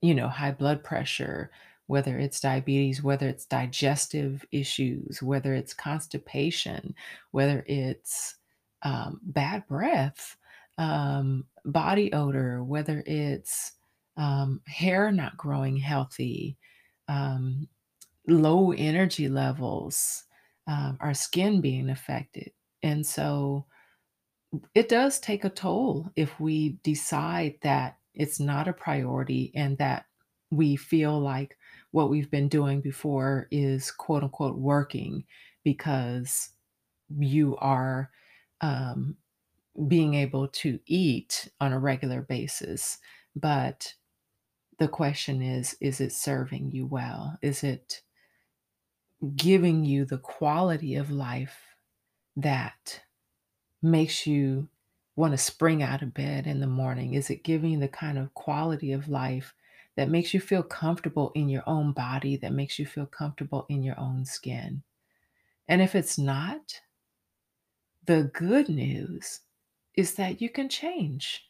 you 0.01 0.15
know, 0.15 0.27
high 0.27 0.51
blood 0.51 0.83
pressure, 0.83 1.51
whether 1.91 2.17
it's 2.17 2.39
diabetes, 2.39 3.03
whether 3.03 3.27
it's 3.27 3.45
digestive 3.45 4.45
issues, 4.53 5.21
whether 5.21 5.53
it's 5.53 5.73
constipation, 5.73 6.95
whether 7.31 7.65
it's 7.67 8.37
um, 8.83 9.19
bad 9.23 9.67
breath, 9.67 10.37
um, 10.77 11.43
body 11.65 12.13
odor, 12.13 12.63
whether 12.63 13.03
it's 13.05 13.73
um, 14.15 14.61
hair 14.67 15.11
not 15.11 15.35
growing 15.35 15.75
healthy, 15.75 16.55
um, 17.09 17.67
low 18.25 18.71
energy 18.71 19.27
levels, 19.27 20.23
um, 20.67 20.97
our 21.01 21.13
skin 21.13 21.59
being 21.59 21.89
affected. 21.89 22.51
And 22.83 23.05
so 23.05 23.65
it 24.73 24.87
does 24.87 25.19
take 25.19 25.43
a 25.43 25.49
toll 25.49 26.09
if 26.15 26.39
we 26.39 26.77
decide 26.83 27.55
that 27.63 27.97
it's 28.13 28.39
not 28.39 28.69
a 28.69 28.73
priority 28.73 29.51
and 29.55 29.77
that 29.79 30.05
we 30.51 30.77
feel 30.77 31.19
like 31.19 31.57
what 31.91 32.09
we've 32.09 32.31
been 32.31 32.47
doing 32.47 32.81
before 32.81 33.47
is 33.51 33.91
quote 33.91 34.23
unquote 34.23 34.57
working 34.57 35.25
because 35.63 36.49
you 37.19 37.57
are 37.57 38.11
um, 38.61 39.17
being 39.87 40.13
able 40.13 40.47
to 40.47 40.79
eat 40.85 41.49
on 41.59 41.73
a 41.73 41.79
regular 41.79 42.21
basis. 42.21 42.97
But 43.35 43.95
the 44.79 44.87
question 44.87 45.41
is 45.41 45.75
is 45.79 46.01
it 46.01 46.11
serving 46.11 46.71
you 46.71 46.85
well? 46.85 47.37
Is 47.41 47.63
it 47.63 48.01
giving 49.35 49.85
you 49.85 50.05
the 50.05 50.17
quality 50.17 50.95
of 50.95 51.11
life 51.11 51.75
that 52.35 53.01
makes 53.81 54.25
you 54.25 54.69
want 55.15 55.33
to 55.33 55.37
spring 55.37 55.83
out 55.83 56.01
of 56.01 56.13
bed 56.13 56.47
in 56.47 56.59
the 56.59 56.67
morning? 56.67 57.13
Is 57.13 57.29
it 57.29 57.43
giving 57.43 57.71
you 57.71 57.79
the 57.79 57.87
kind 57.87 58.17
of 58.17 58.33
quality 58.33 58.91
of 58.91 59.07
life 59.07 59.53
that 59.95 60.09
makes 60.09 60.33
you 60.33 60.39
feel 60.39 60.63
comfortable 60.63 61.31
in 61.35 61.49
your 61.49 61.63
own 61.67 61.91
body, 61.91 62.37
that 62.37 62.53
makes 62.53 62.79
you 62.79 62.85
feel 62.85 63.05
comfortable 63.05 63.65
in 63.69 63.83
your 63.83 63.99
own 63.99 64.25
skin? 64.25 64.83
And 65.67 65.81
if 65.81 65.95
it's 65.95 66.17
not, 66.17 66.79
the 68.05 68.31
good 68.33 68.69
news 68.69 69.41
is 69.95 70.15
that 70.15 70.41
you 70.41 70.49
can 70.49 70.69
change. 70.69 71.47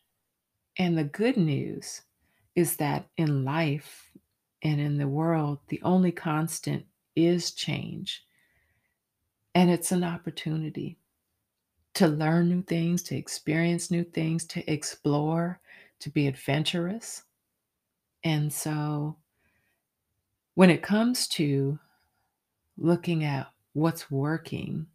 And 0.78 0.98
the 0.98 1.04
good 1.04 1.38
news 1.38 2.02
is 2.56 2.76
that 2.78 3.08
in 3.18 3.46
life 3.46 4.12
and 4.62 4.80
in 4.80 4.98
the 4.98 5.08
world, 5.08 5.60
the 5.68 5.82
only 5.84 6.12
constant 6.12 6.86
is 7.16 7.52
change. 7.52 8.24
And 9.56 9.70
it's 9.70 9.92
an 9.92 10.04
opportunity 10.04 10.98
to 11.94 12.08
learn 12.08 12.50
new 12.50 12.62
things, 12.62 13.04
to 13.04 13.16
experience 13.16 13.92
new 13.92 14.04
things, 14.04 14.46
to 14.46 14.72
explore, 14.72 15.60
to 16.00 16.10
be 16.10 16.28
adventurous. 16.28 17.24
And 18.24 18.54
so 18.54 19.18
when 20.56 20.70
it 20.70 20.84
comes 20.84 21.28
to 21.30 21.80
looking 22.78 23.24
at 23.24 23.52
what's 23.74 24.12
working, 24.12 24.88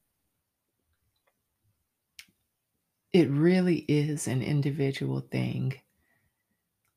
it 3.13 3.31
really 3.31 3.79
is 3.89 4.29
an 4.29 4.43
individual 4.43 5.21
thing. 5.21 5.75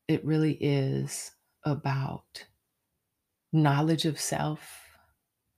It 0.08 0.24
really 0.24 0.54
is 0.54 1.32
about 1.64 2.44
knowledge 3.52 4.04
of 4.04 4.20
self, 4.20 4.88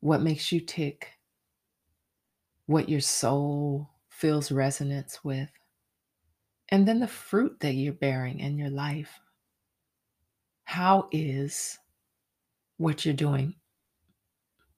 what 0.00 0.22
makes 0.22 0.52
you 0.52 0.60
tick, 0.60 1.18
what 2.66 2.88
your 2.88 3.00
soul 3.00 3.90
feels 4.08 4.52
resonance 4.52 5.24
with, 5.24 5.50
and 6.68 6.86
then 6.86 7.00
the 7.00 7.08
fruit 7.08 7.60
that 7.60 7.74
you're 7.74 7.92
bearing 7.92 8.40
in 8.40 8.56
your 8.56 8.70
life. 8.70 9.21
How 10.64 11.08
is 11.12 11.78
what 12.76 13.04
you're 13.04 13.14
doing 13.14 13.54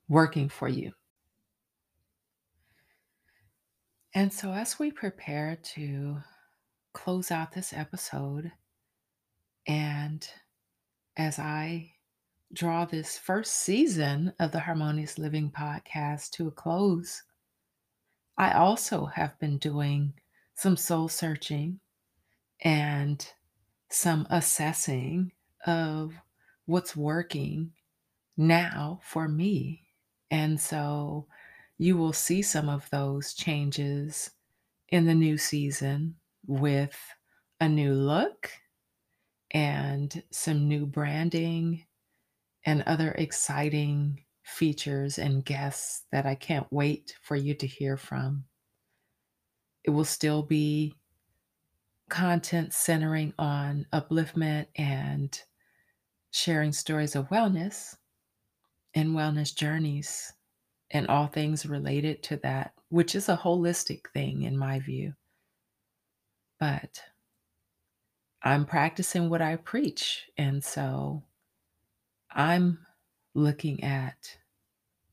working 0.07 0.49
for 0.49 0.67
you? 0.67 0.91
And 4.13 4.31
so, 4.31 4.51
as 4.53 4.79
we 4.79 4.91
prepare 4.91 5.57
to 5.75 6.17
close 6.93 7.31
out 7.31 7.51
this 7.51 7.73
episode, 7.73 8.51
and 9.67 10.27
as 11.17 11.37
I 11.37 11.91
draw 12.53 12.85
this 12.85 13.17
first 13.17 13.55
season 13.55 14.31
of 14.39 14.51
the 14.51 14.59
Harmonious 14.61 15.17
Living 15.17 15.51
podcast 15.51 16.29
to 16.31 16.47
a 16.47 16.51
close, 16.51 17.23
I 18.37 18.53
also 18.53 19.05
have 19.05 19.37
been 19.39 19.57
doing 19.57 20.13
some 20.55 20.77
soul 20.77 21.09
searching 21.09 21.79
and 22.61 23.27
some 23.89 24.27
assessing 24.29 25.31
of 25.65 26.13
what's 26.65 26.95
working 26.95 27.71
now 28.37 28.99
for 29.03 29.27
me. 29.27 29.81
And 30.31 30.59
so 30.59 31.27
you 31.77 31.97
will 31.97 32.13
see 32.13 32.41
some 32.41 32.69
of 32.69 32.89
those 32.89 33.33
changes 33.33 34.31
in 34.89 35.05
the 35.05 35.15
new 35.15 35.37
season 35.37 36.15
with 36.47 36.97
a 37.59 37.67
new 37.67 37.93
look 37.93 38.49
and 39.51 40.23
some 40.31 40.67
new 40.67 40.85
branding 40.85 41.85
and 42.65 42.83
other 42.83 43.11
exciting 43.11 44.23
features 44.43 45.17
and 45.17 45.45
guests 45.45 46.03
that 46.11 46.25
I 46.25 46.35
can't 46.35 46.67
wait 46.71 47.15
for 47.21 47.35
you 47.35 47.53
to 47.55 47.67
hear 47.67 47.97
from. 47.97 48.45
It 49.83 49.91
will 49.91 50.05
still 50.05 50.43
be 50.43 50.95
content 52.09 52.73
centering 52.73 53.33
on 53.39 53.87
upliftment 53.93 54.67
and 54.75 55.39
sharing 56.35 56.73
stories 56.73 57.15
of 57.15 57.29
wellness 57.29 57.95
and 58.93 59.11
wellness 59.11 59.55
journeys 59.55 60.33
and 60.91 61.07
all 61.07 61.27
things 61.27 61.65
related 61.65 62.21
to 62.21 62.35
that, 62.37 62.73
which 62.89 63.15
is 63.15 63.29
a 63.29 63.37
holistic 63.37 64.01
thing 64.13 64.43
in 64.43 64.57
my 64.57 64.79
view. 64.81 65.13
But 66.59 67.01
I'm 68.43 68.65
practicing 68.65 69.29
what 69.29 69.41
I 69.41 69.55
preach. 69.55 70.25
And 70.37 70.61
so 70.61 71.23
I'm 72.29 72.79
looking 73.33 73.81
at 73.85 74.37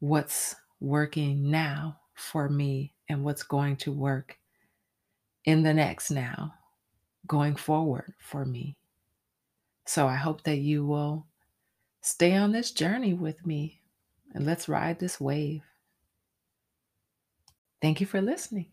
what's 0.00 0.56
working 0.80 1.48
now 1.52 2.00
for 2.14 2.48
me 2.48 2.94
and 3.08 3.22
what's 3.22 3.44
going 3.44 3.76
to 3.76 3.92
work 3.92 4.36
in 5.44 5.62
the 5.62 5.72
next 5.72 6.10
now, 6.10 6.52
going 7.28 7.54
forward 7.54 8.12
for 8.18 8.44
me. 8.44 8.76
So 9.84 10.06
I 10.06 10.16
hope 10.16 10.44
that 10.44 10.58
you 10.58 10.86
will 10.86 11.26
stay 12.00 12.34
on 12.36 12.52
this 12.52 12.70
journey 12.70 13.14
with 13.14 13.46
me 13.46 13.80
and 14.34 14.46
let's 14.46 14.68
ride 14.68 14.98
this 14.98 15.20
wave. 15.20 15.62
Thank 17.80 18.00
you 18.00 18.06
for 18.06 18.20
listening. 18.20 18.66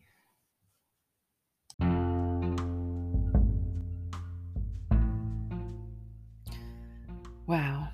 Wow. 7.46 7.88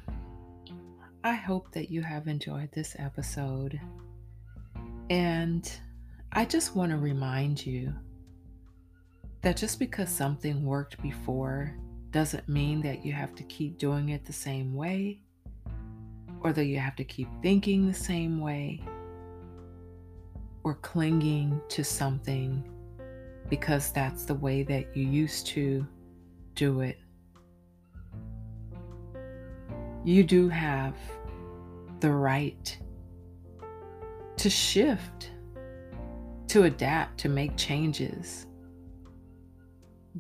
I 1.25 1.33
hope 1.33 1.73
that 1.73 1.91
you 1.91 2.03
have 2.03 2.29
enjoyed 2.29 2.71
this 2.73 2.95
episode. 2.99 3.81
And 5.09 5.71
I 6.33 6.45
just 6.45 6.77
want 6.77 6.93
to 6.93 6.99
remind 6.99 7.65
you 7.65 7.95
that 9.41 9.57
just 9.57 9.79
because 9.79 10.11
something 10.11 10.65
worked 10.65 11.01
before 11.01 11.75
doesn't 12.17 12.49
mean 12.49 12.81
that 12.81 13.05
you 13.05 13.13
have 13.13 13.35
to 13.35 13.43
keep 13.43 13.77
doing 13.77 14.09
it 14.09 14.25
the 14.25 14.33
same 14.33 14.75
way 14.75 15.21
or 16.41 16.51
that 16.51 16.65
you 16.65 16.79
have 16.79 16.97
to 16.97 17.05
keep 17.05 17.29
thinking 17.43 17.87
the 17.87 17.93
same 17.93 18.41
way 18.41 18.83
or 20.65 20.77
clinging 20.77 21.61
to 21.69 21.85
something 21.85 22.67
because 23.51 23.93
that's 23.93 24.25
the 24.25 24.33
way 24.33 24.63
that 24.63 24.97
you 24.97 25.07
used 25.07 25.47
to 25.47 25.87
do 26.55 26.81
it. 26.81 26.99
You 30.03 30.25
do 30.25 30.49
have 30.49 30.95
the 32.01 32.13
right 32.13 32.79
to 34.39 34.49
shift, 34.49 35.33
to 36.49 36.63
adapt, 36.63 37.21
to 37.21 37.29
make 37.29 37.55
changes 37.59 38.47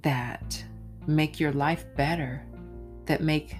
that 0.02 0.62
make 1.07 1.38
your 1.40 1.53
life 1.53 1.85
better, 1.97 2.45
that 3.07 3.23
make 3.23 3.57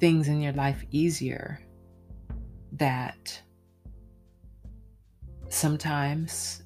things 0.00 0.28
in 0.28 0.40
your 0.40 0.52
life 0.52 0.84
easier, 0.90 1.60
that 2.72 3.40
sometimes 5.48 6.62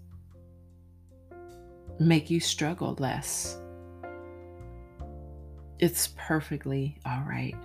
make 1.98 2.30
you 2.30 2.40
struggle 2.40 2.94
less. 2.98 3.58
It's 5.78 6.14
perfectly 6.16 6.98
all 7.04 7.22
right. 7.28 7.56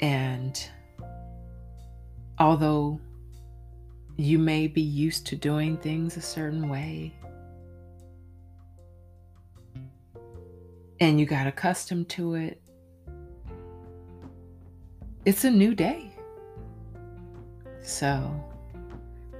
And 0.00 0.68
although 2.38 3.00
you 4.16 4.38
may 4.38 4.66
be 4.66 4.80
used 4.80 5.26
to 5.28 5.36
doing 5.36 5.76
things 5.76 6.16
a 6.16 6.22
certain 6.22 6.68
way, 6.68 7.14
and 11.02 11.18
you 11.18 11.26
got 11.26 11.48
accustomed 11.48 12.08
to 12.08 12.34
it, 12.34 12.62
it's 15.24 15.42
a 15.42 15.50
new 15.50 15.74
day. 15.74 16.12
So 17.80 18.32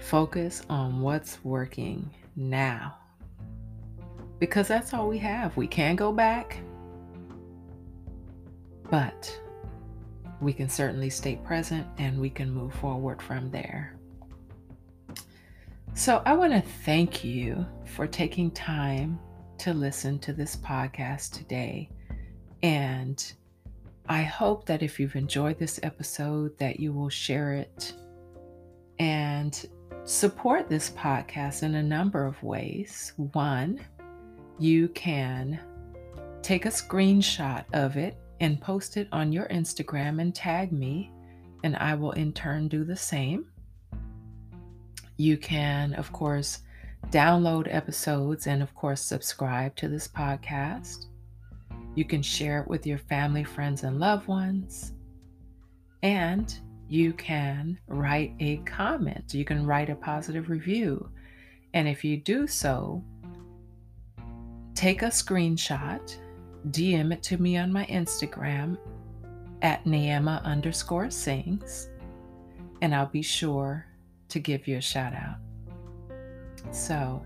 focus 0.01 0.63
on 0.69 1.01
what's 1.01 1.43
working 1.45 2.11
now. 2.35 2.97
Because 4.41 4.67
that's 4.67 4.93
all 4.93 5.09
we 5.09 5.19
have. 5.19 5.57
We 5.57 5.69
can 5.69 5.95
go 5.95 6.11
back, 6.11 6.59
but 8.91 9.41
we 10.41 10.53
can 10.53 10.69
certainly 10.69 11.11
stay 11.11 11.37
present 11.37 11.87
and 11.99 12.21
we 12.21 12.29
can 12.29 12.51
move 12.51 12.75
forward 12.75 13.23
from 13.23 13.53
there. 13.53 13.97
So, 15.95 16.23
I 16.25 16.33
want 16.33 16.55
to 16.55 16.61
thank 16.85 17.23
you 17.23 17.65
for 17.85 18.07
taking 18.07 18.51
time 18.51 19.21
to 19.59 19.73
listen 19.73 20.19
to 20.21 20.33
this 20.33 20.57
podcast 20.57 21.33
today. 21.33 21.89
And 22.63 23.33
I 24.09 24.23
hope 24.23 24.67
that 24.67 24.83
if 24.83 24.99
you've 24.99 25.17
enjoyed 25.17 25.59
this 25.59 25.79
episode 25.83 26.59
that 26.59 26.81
you 26.81 26.93
will 26.93 27.09
share 27.09 27.53
it 27.53 27.95
and 28.99 29.69
support 30.05 30.69
this 30.69 30.91
podcast 30.91 31.63
in 31.63 31.77
a 31.77 31.83
number 31.83 32.27
of 32.27 32.43
ways. 32.43 33.13
One, 33.17 33.81
you 34.59 34.89
can 34.89 35.61
take 36.43 36.67
a 36.67 36.71
screenshot 36.71 37.65
of 37.73 37.97
it 37.97 38.17
and 38.41 38.61
post 38.61 38.97
it 38.97 39.09
on 39.13 39.33
your 39.33 39.47
Instagram 39.47 40.21
and 40.21 40.35
tag 40.35 40.73
me, 40.73 41.13
and 41.63 41.77
I 41.77 41.95
will 41.95 42.13
in 42.13 42.33
turn 42.33 42.69
do 42.69 42.85
the 42.85 42.97
same. 42.97 43.47
You 45.17 45.37
can, 45.37 45.95
of 45.95 46.13
course, 46.13 46.61
download 47.11 47.73
episodes 47.73 48.47
and, 48.47 48.63
of 48.63 48.75
course, 48.75 49.01
subscribe 49.01 49.77
to 49.77 49.89
this 49.89 50.09
podcast. 50.09 51.07
You 51.95 52.05
can 52.05 52.23
share 52.23 52.63
it 52.63 52.69
with 52.69 52.87
your 52.87 52.99
family, 52.99 53.45
friends, 53.45 53.85
and 53.85 54.01
loved 54.01 54.29
ones. 54.29 54.93
And 56.03 56.55
you 56.89 57.13
can 57.13 57.79
write 57.87 58.35
a 58.41 58.59
comment. 58.59 59.35
You 59.35 59.45
can 59.45 59.67
write 59.67 59.91
a 59.91 59.95
positive 59.95 60.49
review. 60.49 61.11
And 61.75 61.89
if 61.89 62.05
you 62.05 62.17
do 62.17 62.47
so, 62.47 63.03
take 64.75 65.03
a 65.03 65.07
screenshot, 65.07 66.17
DM 66.69 67.13
it 67.13 67.23
to 67.25 67.39
me 67.39 67.57
on 67.57 67.73
my 67.73 67.87
Instagram 67.87 68.77
at 69.63 69.85
Neema 69.85 70.43
underscore 70.45 71.11
sings, 71.11 71.89
and 72.83 72.95
I'll 72.95 73.07
be 73.07 73.23
sure 73.23 73.87
to 74.29 74.41
give 74.41 74.67
you 74.67 74.77
a 74.79 74.83
shout 74.83 75.15
out. 75.15 75.37
So, 76.71 77.23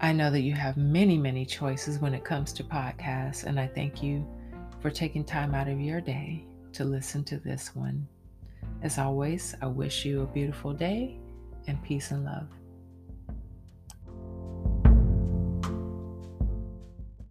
I 0.00 0.12
know 0.12 0.30
that 0.30 0.42
you 0.42 0.54
have 0.54 0.76
many, 0.76 1.18
many 1.18 1.44
choices 1.44 1.98
when 1.98 2.14
it 2.14 2.24
comes 2.24 2.52
to 2.54 2.64
podcasts, 2.64 3.44
and 3.44 3.58
I 3.58 3.66
thank 3.66 4.02
you 4.02 4.26
for 4.80 4.90
taking 4.90 5.24
time 5.24 5.54
out 5.54 5.68
of 5.68 5.80
your 5.80 6.00
day 6.00 6.44
to 6.74 6.84
listen 6.84 7.24
to 7.24 7.38
this 7.38 7.74
one. 7.74 8.06
As 8.82 8.98
always, 8.98 9.56
I 9.60 9.66
wish 9.66 10.04
you 10.04 10.22
a 10.22 10.26
beautiful 10.26 10.72
day 10.72 11.18
and 11.66 11.82
peace 11.82 12.12
and 12.12 12.24
love. 12.24 12.46